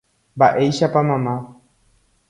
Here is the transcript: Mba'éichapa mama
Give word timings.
Mba'éichapa 0.35 0.99
mama 1.09 1.33